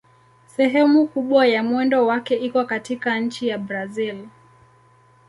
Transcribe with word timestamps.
Sehemu 0.45 1.07
kubwa 1.07 1.47
ya 1.47 1.63
mwendo 1.63 2.05
wake 2.07 2.35
iko 2.35 2.65
katika 2.65 3.19
nchi 3.19 3.47
ya 3.47 3.57
Brazil. 3.57 4.27